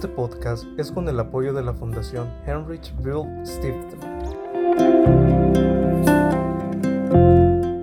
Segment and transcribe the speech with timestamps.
[0.00, 4.00] Este podcast es con el apoyo de la Fundación Heinrich Böll Stiftung.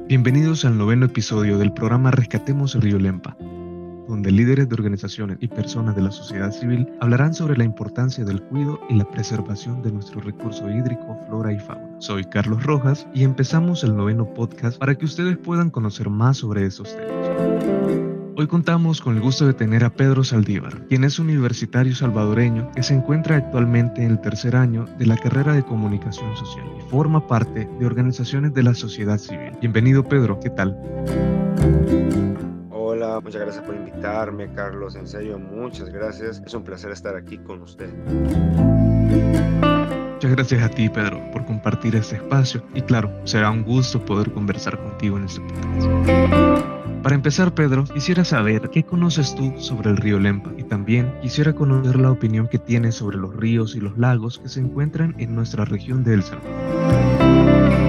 [0.07, 3.38] Bienvenidos al noveno episodio del programa Rescatemos el Río Lempa,
[4.07, 8.41] donde líderes de organizaciones y personas de la sociedad civil hablarán sobre la importancia del
[8.41, 11.97] cuidado y la preservación de nuestro recurso hídrico, flora y fauna.
[11.99, 16.65] Soy Carlos Rojas y empezamos el noveno podcast para que ustedes puedan conocer más sobre
[16.65, 18.07] esos temas.
[18.39, 22.83] Hoy contamos con el gusto de tener a Pedro Saldívar, quien es universitario salvadoreño que
[22.83, 27.25] se encuentra actualmente en el tercer año de la carrera de comunicación social y forma
[27.25, 29.54] parte de organizaciones de la sociedad civil.
[29.59, 30.78] Bienvenido Pedro, ¿qué tal?
[32.69, 34.95] Hola, muchas gracias por invitarme, Carlos.
[34.95, 36.39] En serio, muchas gracias.
[36.45, 37.89] Es un placer estar aquí con usted.
[40.14, 44.31] Muchas gracias a ti, Pedro, por compartir este espacio y claro, será un gusto poder
[44.31, 46.77] conversar contigo en este podcast.
[47.08, 51.53] Para empezar, Pedro, quisiera saber qué conoces tú sobre el río Lempa y también quisiera
[51.53, 55.34] conocer la opinión que tienes sobre los ríos y los lagos que se encuentran en
[55.34, 57.87] nuestra región de El Salvador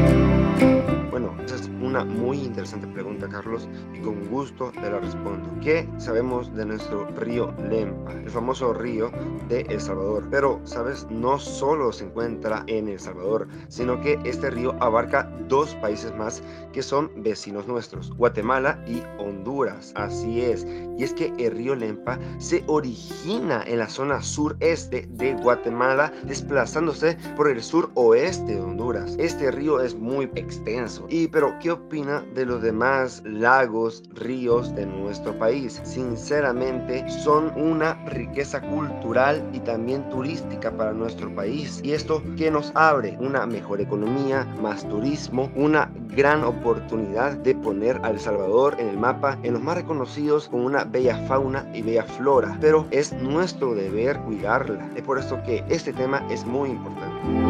[2.04, 5.48] muy interesante pregunta, Carlos, y con gusto te la respondo.
[5.60, 9.10] ¿Qué sabemos de nuestro río Lempa, el famoso río
[9.48, 10.26] de El Salvador?
[10.30, 11.06] Pero, ¿sabes?
[11.10, 16.42] No solo se encuentra en El Salvador, sino que este río abarca dos países más
[16.72, 19.92] que son vecinos nuestros, Guatemala y Honduras.
[19.96, 20.66] Así es.
[20.96, 27.16] Y es que el río Lempa se origina en la zona sureste de Guatemala, desplazándose
[27.36, 29.16] por el sur oeste de Honduras.
[29.18, 31.06] Este río es muy extenso.
[31.08, 35.80] Y pero, ¿qué opina de los demás lagos, ríos de nuestro país?
[35.84, 41.80] Sinceramente, son una riqueza cultural y también turística para nuestro país.
[41.82, 47.98] Y esto que nos abre una mejor economía, más turismo, una gran oportunidad de poner
[48.02, 51.80] a El Salvador en el mapa, en los más reconocidos con una bella fauna y
[51.80, 52.58] bella flora.
[52.60, 54.90] Pero es nuestro deber cuidarla.
[54.94, 57.47] Es por esto que este tema es muy importante.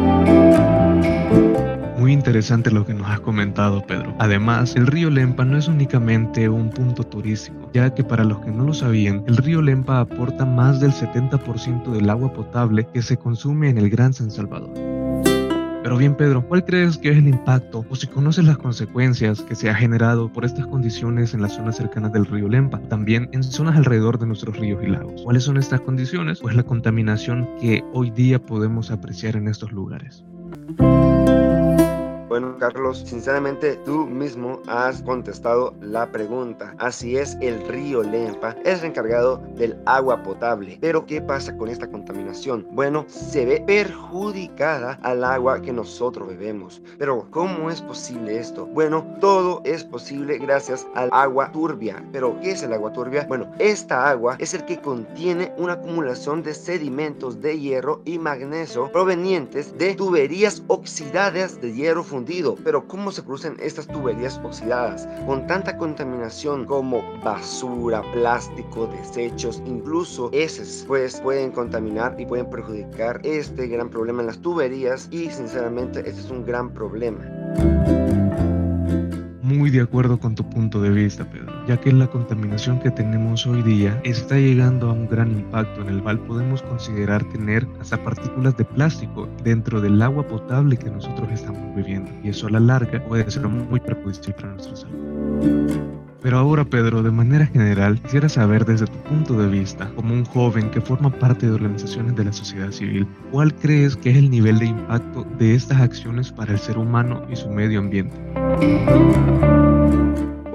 [2.09, 4.15] Muy interesante lo que nos has comentado, Pedro.
[4.17, 8.49] Además, el río Lempa no es únicamente un punto turístico, ya que para los que
[8.49, 13.15] no lo sabían, el río Lempa aporta más del 70% del agua potable que se
[13.15, 14.71] consume en el Gran San Salvador.
[15.83, 19.53] Pero bien, Pedro, ¿cuál crees que es el impacto o si conoces las consecuencias que
[19.53, 23.43] se ha generado por estas condiciones en las zonas cercanas del río Lempa, también en
[23.43, 25.21] zonas alrededor de nuestros ríos y lagos?
[25.21, 26.39] ¿Cuáles son estas condiciones?
[26.39, 30.25] Pues la contaminación que hoy día podemos apreciar en estos lugares.
[32.39, 36.73] Bueno, Carlos, sinceramente tú mismo has contestado la pregunta.
[36.77, 40.77] Así es, el río Lempa es el encargado del agua potable.
[40.79, 42.65] Pero, ¿qué pasa con esta contaminación?
[42.71, 46.81] Bueno, se ve perjudicada al agua que nosotros bebemos.
[46.97, 48.65] Pero, ¿cómo es posible esto?
[48.67, 52.01] Bueno, todo es posible gracias al agua turbia.
[52.13, 53.25] Pero, ¿qué es el agua turbia?
[53.27, 58.89] Bueno, esta agua es el que contiene una acumulación de sedimentos de hierro y magnesio
[58.93, 62.28] provenientes de tuberías oxidadas de hierro fundido
[62.63, 65.07] pero ¿cómo se producen estas tuberías oxidadas?
[65.25, 73.19] Con tanta contaminación como basura, plástico, desechos, incluso heces, pues pueden contaminar y pueden perjudicar
[73.23, 77.19] este gran problema en las tuberías y sinceramente este es un gran problema
[79.49, 83.47] muy de acuerdo con tu punto de vista, Pedro, ya que la contaminación que tenemos
[83.47, 88.01] hoy día está llegando a un gran impacto en el cual podemos considerar tener hasta
[88.03, 92.59] partículas de plástico dentro del agua potable que nosotros estamos bebiendo y eso a la
[92.59, 96.08] larga puede ser muy perjudicial para nuestra salud.
[96.21, 100.25] Pero ahora, Pedro, de manera general, quisiera saber desde tu punto de vista, como un
[100.25, 104.29] joven que forma parte de organizaciones de la sociedad civil, ¿cuál crees que es el
[104.29, 108.17] nivel de impacto de estas acciones para el ser humano y su medio ambiente?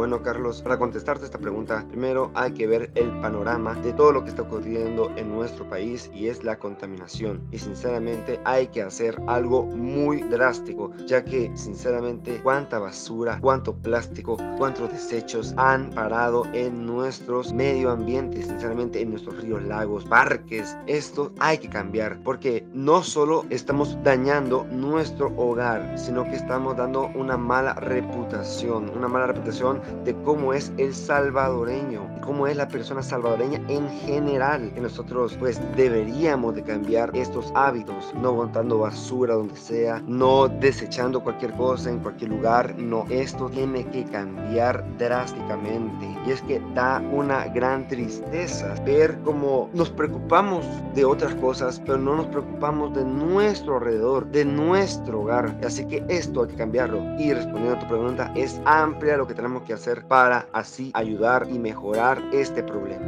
[0.04, 4.22] Bueno, Carlos, para contestarte esta pregunta, primero hay que ver el panorama de todo lo
[4.22, 7.40] que está ocurriendo en nuestro país y es la contaminación.
[7.50, 14.36] Y sinceramente hay que hacer algo muy drástico, ya que sinceramente cuánta basura, cuánto plástico,
[14.58, 20.76] cuántos desechos han parado en nuestros medio ambiente, sinceramente en nuestros ríos, lagos, parques.
[20.86, 27.10] Esto hay que cambiar porque no solo estamos dañando nuestro hogar, sino que estamos dando
[27.14, 33.02] una mala reputación, una mala reputación de cómo es el salvadoreño, cómo es la persona
[33.02, 34.72] salvadoreña en general.
[34.74, 41.22] Que nosotros pues deberíamos de cambiar estos hábitos, no botando basura donde sea, no desechando
[41.22, 42.74] cualquier cosa en cualquier lugar.
[42.78, 46.06] No, esto tiene que cambiar drásticamente.
[46.26, 50.64] Y es que da una gran tristeza ver cómo nos preocupamos
[50.94, 55.56] de otras cosas, pero no nos preocupamos de nuestro alrededor, de nuestro hogar.
[55.64, 57.00] Así que esto hay que cambiarlo.
[57.18, 61.46] Y respondiendo a tu pregunta, es amplia lo que tenemos que hacer para así ayudar
[61.50, 63.04] y mejorar este problema.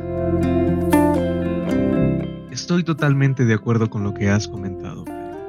[2.50, 5.04] Estoy totalmente de acuerdo con lo que has comentado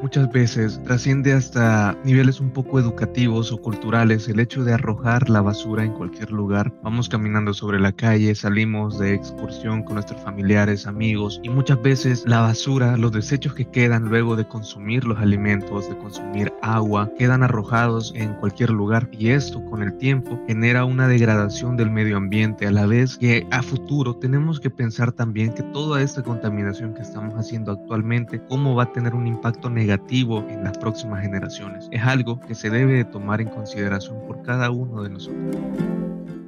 [0.07, 5.41] muchas veces trasciende hasta niveles un poco educativos o culturales el hecho de arrojar la
[5.41, 6.71] basura en cualquier lugar.
[6.81, 12.23] Vamos caminando sobre la calle, salimos de excursión con nuestros familiares, amigos y muchas veces
[12.25, 17.43] la basura, los desechos que quedan luego de consumir los alimentos, de consumir agua, quedan
[17.43, 22.65] arrojados en cualquier lugar y esto con el tiempo genera una degradación del medio ambiente
[22.65, 27.01] a la vez que a futuro tenemos que pensar también que toda esta contaminación que
[27.01, 31.87] estamos haciendo actualmente, cómo va a tener un impacto negativo negativo en las próximas generaciones.
[31.91, 35.55] Es algo que se debe de tomar en consideración por cada uno de nosotros.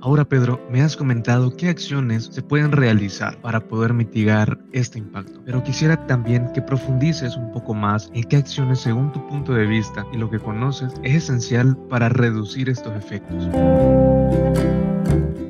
[0.02, 5.42] Ahora, Pedro, me has comentado qué acciones se pueden realizar para poder mitigar este impacto,
[5.46, 9.66] pero quisiera también que profundices un poco más en qué acciones, según tu punto de
[9.66, 13.50] vista y lo que conoces, es esencial para reducir estos efectos.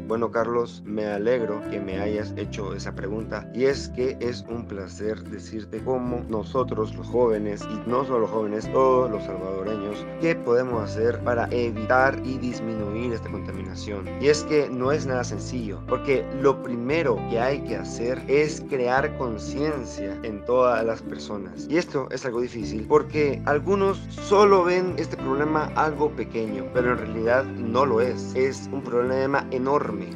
[0.10, 4.66] Bueno, Carlos, me alegro que me hayas hecho esa pregunta y es que es un
[4.66, 10.34] placer decirte cómo nosotros los jóvenes y no solo los jóvenes, todos los salvadoreños, qué
[10.34, 14.10] podemos hacer para evitar y disminuir esta contaminación.
[14.20, 18.62] Y es que no es nada sencillo, porque lo primero que hay que hacer es
[18.68, 21.68] crear conciencia en todas las personas.
[21.70, 26.98] Y esto es algo difícil porque algunos solo ven este problema algo pequeño, pero en
[26.98, 28.34] realidad no lo es.
[28.34, 29.46] Es un problema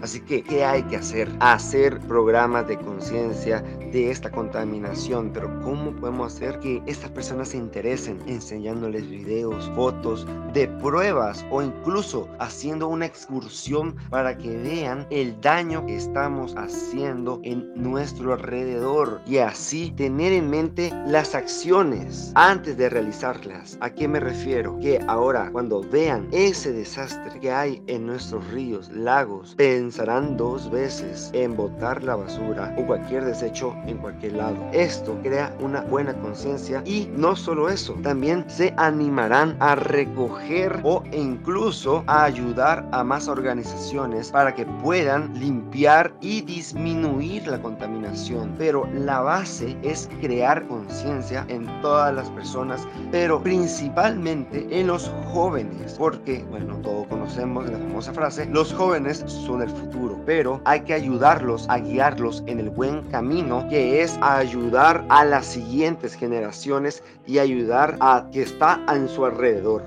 [0.02, 1.30] Así que, ¿qué hay que hacer?
[1.40, 5.32] Hacer programas de conciencia de esta contaminación.
[5.34, 11.62] Pero ¿cómo podemos hacer que estas personas se interesen enseñándoles videos, fotos de pruebas o
[11.62, 19.22] incluso haciendo una excursión para que vean el daño que estamos haciendo en nuestro alrededor
[19.26, 23.78] y así tener en mente las acciones antes de realizarlas?
[23.82, 24.78] ¿A qué me refiero?
[24.80, 31.32] Que ahora cuando vean ese desastre que hay en nuestros ríos, lagos, pensarán dos veces
[31.34, 34.56] en botar la basura o cualquier desecho en cualquier lado.
[34.72, 41.02] Esto crea una buena conciencia y no solo eso, también se animarán a recoger o
[41.12, 48.54] incluso a ayudar a más organizaciones para que puedan limpiar y disminuir la contaminación.
[48.60, 55.96] Pero la base es crear conciencia en todas las personas, pero principalmente en los jóvenes,
[55.98, 60.94] porque bueno, todos conocemos la famosa frase, los jóvenes son el futuro, pero hay que
[60.94, 67.40] ayudarlos a guiarlos en el buen camino, que es ayudar a las siguientes generaciones y
[67.40, 69.84] ayudar a que está en su alrededor.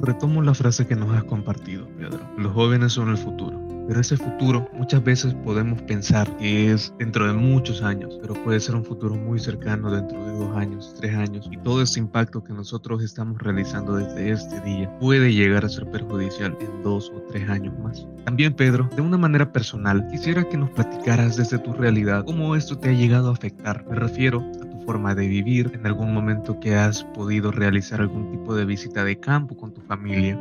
[0.00, 2.20] Retomo la frase que nos has compartido, Pedro.
[2.36, 3.65] Los jóvenes son el futuro.
[3.86, 8.60] Pero ese futuro muchas veces podemos pensar que es dentro de muchos años, pero puede
[8.60, 11.48] ser un futuro muy cercano dentro de dos años, tres años.
[11.50, 15.88] Y todo ese impacto que nosotros estamos realizando desde este día puede llegar a ser
[15.90, 18.06] perjudicial en dos o tres años más.
[18.24, 22.76] También, Pedro, de una manera personal, quisiera que nos platicaras desde tu realidad cómo esto
[22.78, 23.84] te ha llegado a afectar.
[23.88, 28.30] Me refiero a tu forma de vivir, en algún momento que has podido realizar algún
[28.30, 30.38] tipo de visita de campo con tu familia.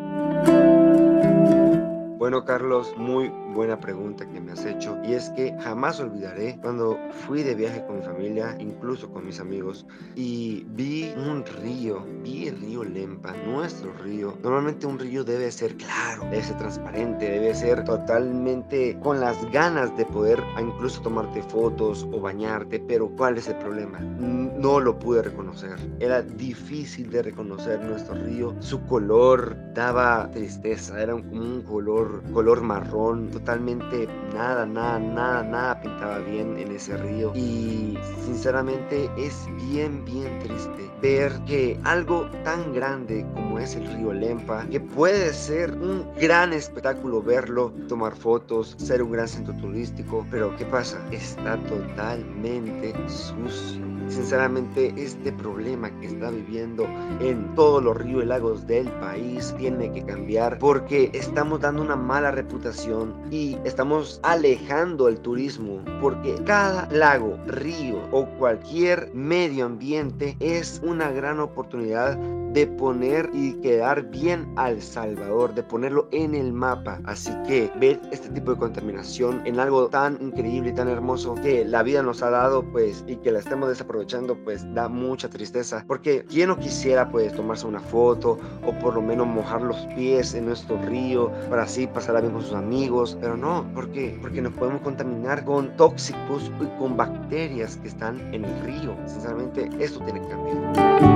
[2.26, 4.98] Bueno, Carlos, muy buena pregunta que me has hecho.
[5.04, 9.40] Y es que jamás olvidaré cuando fui de viaje con mi familia, incluso con mis
[9.40, 9.86] amigos,
[10.16, 14.34] y vi un río, vi el río Lempa, nuestro río.
[14.42, 19.96] Normalmente un río debe ser claro, debe ser transparente, debe ser totalmente con las ganas
[19.96, 22.80] de poder incluso tomarte fotos o bañarte.
[22.80, 24.00] Pero ¿cuál es el problema?
[24.00, 25.76] No lo pude reconocer.
[26.00, 28.56] Era difícil de reconocer nuestro río.
[28.62, 35.82] Su color daba tristeza, era como un color color, marrón, totalmente nada, nada, nada, nada
[35.82, 37.32] pintaba bien en ese río.
[37.36, 44.14] Y sinceramente es bien, bien triste ver que algo tan grande como es el río
[44.14, 50.26] Lempa, que puede ser un gran espectáculo verlo, tomar fotos, ser un gran centro turístico,
[50.32, 51.00] pero ¿qué pasa?
[51.12, 56.86] Está totalmente sucio Sinceramente, este problema que está viviendo
[57.20, 61.96] en todos los ríos y lagos del país tiene que cambiar porque estamos dando una
[61.96, 70.36] mala reputación y estamos alejando el turismo porque cada lago, río o cualquier medio ambiente
[70.40, 72.18] es una gran oportunidad
[72.56, 77.02] de poner y quedar bien al Salvador, de ponerlo en el mapa.
[77.04, 81.66] Así que ver este tipo de contaminación en algo tan increíble y tan hermoso que
[81.66, 83.95] la vida nos ha dado, pues, y que la estemos desaprovechando,
[84.44, 85.84] pues, da mucha tristeza.
[85.88, 90.34] Porque quien no quisiera, pues, tomarse una foto o por lo menos mojar los pies
[90.34, 93.18] en nuestro río para así pasar bien con sus amigos.
[93.22, 94.18] Pero no, ¿por qué?
[94.22, 98.96] Porque nos podemos contaminar con tóxicos y con bacterias que están en el río.
[99.06, 101.15] Sinceramente, esto tiene que cambiar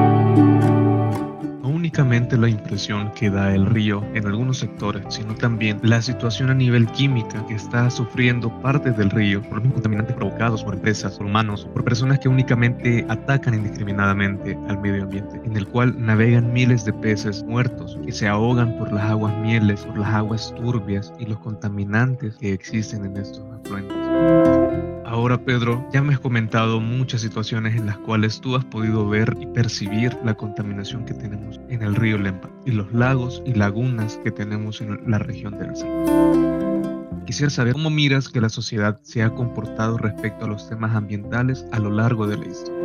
[1.89, 6.53] únicamente la impresión que da el río en algunos sectores, sino también la situación a
[6.53, 11.25] nivel química que está sufriendo parte del río por los contaminantes provocados por empresas, por
[11.25, 16.85] humanos por personas que únicamente atacan indiscriminadamente al medio ambiente, en el cual navegan miles
[16.85, 21.25] de peces muertos que se ahogan por las aguas mieles, por las aguas turbias y
[21.25, 24.98] los contaminantes que existen en estos afluentes.
[25.09, 29.35] Ahora, Pedro, ya me has comentado muchas situaciones en las cuales tú has podido ver
[29.39, 34.19] y percibir la contaminación que tenemos en el río Lempa y los lagos y lagunas
[34.23, 37.23] que tenemos en la región del Salto.
[37.25, 41.65] Quisiera saber cómo miras que la sociedad se ha comportado respecto a los temas ambientales
[41.71, 42.83] a lo largo de la historia.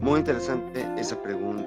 [0.00, 1.65] Muy interesante esa pregunta,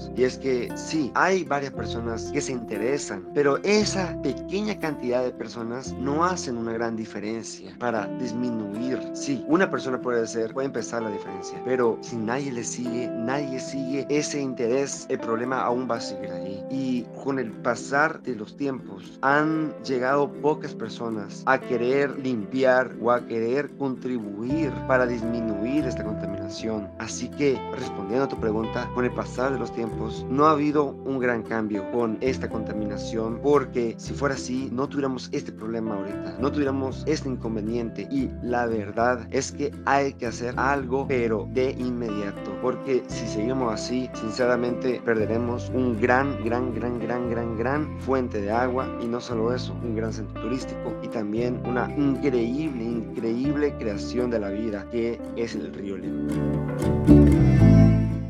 [0.00, 0.10] Carlos.
[0.16, 5.30] Y es que sí, hay varias personas que se interesan, pero esa pequeña cantidad de
[5.30, 8.98] personas no hacen una gran diferencia para disminuir.
[9.14, 13.60] Sí, una persona puede ser, puede empezar la diferencia, pero si nadie le sigue, nadie
[13.60, 16.64] sigue ese interés, el problema aún va a seguir ahí.
[16.70, 23.10] Y con el pasar de los tiempos han llegado pocas personas a querer limpiar o
[23.10, 26.88] a querer contribuir para disminuir esta contaminación.
[26.98, 29.89] Así que, respondiendo a tu pregunta, con el pasar de los tiempos,
[30.28, 35.28] no ha habido un gran cambio con esta contaminación, porque si fuera así, no tuviéramos
[35.32, 38.08] este problema ahorita, no tuviéramos este inconveniente.
[38.10, 43.72] Y la verdad es que hay que hacer algo, pero de inmediato, porque si seguimos
[43.72, 49.20] así, sinceramente perderemos un gran, gran, gran, gran, gran, gran fuente de agua y no
[49.20, 54.86] solo eso, un gran centro turístico y también una increíble, increíble creación de la vida
[54.90, 56.28] que es el río Lima.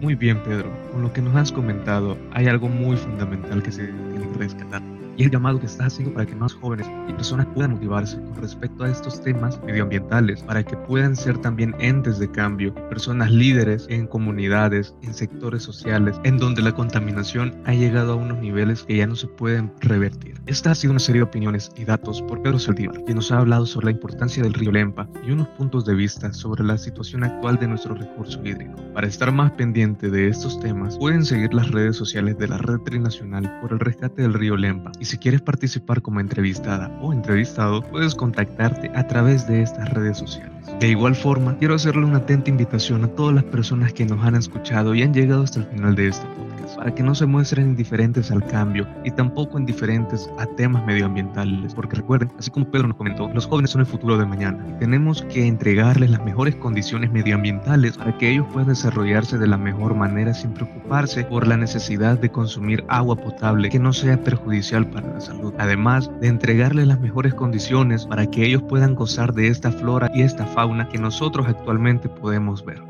[0.00, 0.70] Muy bien, Pedro.
[0.93, 4.83] Con lo que nos has comentado, hay algo muy fundamental que se tiene que rescatar
[5.21, 8.37] y el llamado que estás haciendo para que más jóvenes y personas puedan motivarse con
[8.37, 13.85] respecto a estos temas medioambientales, para que puedan ser también entes de cambio, personas líderes
[13.91, 18.97] en comunidades, en sectores sociales, en donde la contaminación ha llegado a unos niveles que
[18.97, 20.41] ya no se pueden revertir.
[20.47, 23.41] Esta ha sido una serie de opiniones y datos por Pedro Saldívar, que nos ha
[23.41, 27.25] hablado sobre la importancia del río Lempa y unos puntos de vista sobre la situación
[27.25, 28.77] actual de nuestro recurso hídrico.
[28.95, 32.79] Para estar más pendiente de estos temas, pueden seguir las redes sociales de la Red
[32.87, 37.83] Trinacional por el rescate del río Lempa y si quieres participar como entrevistada o entrevistado,
[37.83, 40.52] puedes contactarte a través de estas redes sociales.
[40.79, 44.37] De igual forma, quiero hacerle una atenta invitación a todas las personas que nos han
[44.37, 47.67] escuchado y han llegado hasta el final de este podcast para que no se muestren
[47.67, 52.97] indiferentes al cambio y tampoco indiferentes a temas medioambientales, porque recuerden, así como Pedro nos
[52.97, 57.11] comentó, los jóvenes son el futuro de mañana y tenemos que entregarles las mejores condiciones
[57.11, 62.19] medioambientales para que ellos puedan desarrollarse de la mejor manera sin preocuparse por la necesidad
[62.19, 67.00] de consumir agua potable que no sea perjudicial para la salud, además de entregarles las
[67.00, 71.47] mejores condiciones para que ellos puedan gozar de esta flora y esta fauna que nosotros
[71.49, 72.80] actualmente podemos ver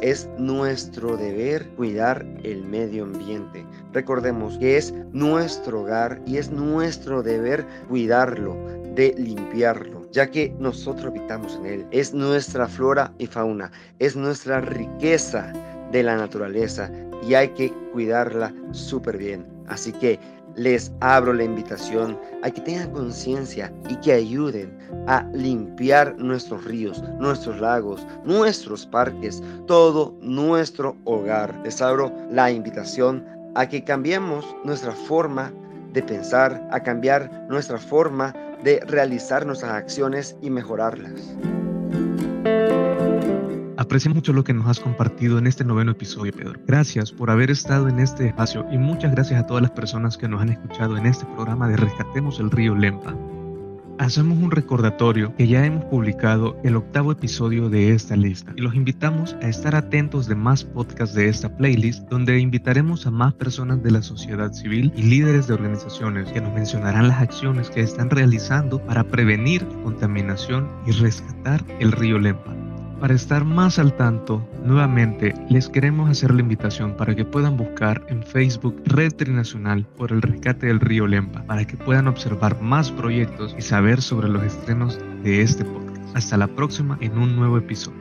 [0.00, 3.64] es, nuestro deber cuidar el medio ambiente.
[3.92, 8.56] Recordemos que es nuestro hogar y es nuestro deber cuidarlo,
[8.94, 11.86] de limpiarlo, ya que nosotros habitamos en él.
[11.90, 15.52] Es nuestra flora y fauna, es nuestra riqueza
[15.90, 16.90] de la naturaleza
[17.22, 19.46] y hay que cuidarla súper bien.
[19.68, 20.18] Así que
[20.56, 24.76] les abro la invitación a que tengan conciencia y que ayuden
[25.06, 31.58] a limpiar nuestros ríos, nuestros lagos, nuestros parques, todo nuestro hogar.
[31.64, 33.24] Les abro la invitación
[33.54, 35.52] a que cambiemos nuestra forma
[35.92, 41.36] de pensar, a cambiar nuestra forma de realizar nuestras acciones y mejorarlas.
[43.82, 46.52] Aprecio mucho lo que nos has compartido en este noveno episodio, Pedro.
[46.68, 50.28] Gracias por haber estado en este espacio y muchas gracias a todas las personas que
[50.28, 53.12] nos han escuchado en este programa de Rescatemos el Río Lempa.
[53.98, 58.76] Hacemos un recordatorio que ya hemos publicado el octavo episodio de esta lista y los
[58.76, 63.82] invitamos a estar atentos de más podcasts de esta playlist donde invitaremos a más personas
[63.82, 68.10] de la sociedad civil y líderes de organizaciones que nos mencionarán las acciones que están
[68.10, 72.61] realizando para prevenir contaminación y rescatar el río Lempa.
[73.02, 78.00] Para estar más al tanto, nuevamente les queremos hacer la invitación para que puedan buscar
[78.06, 82.92] en Facebook Red Trinacional por el rescate del río Lempa, para que puedan observar más
[82.92, 86.16] proyectos y saber sobre los estrenos de este podcast.
[86.16, 87.98] Hasta la próxima en un nuevo episodio.